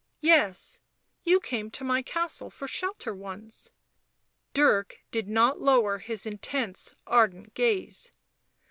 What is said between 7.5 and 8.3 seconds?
gaze.